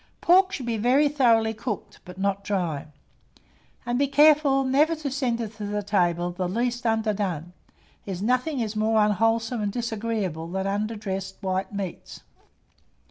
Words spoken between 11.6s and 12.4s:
meats.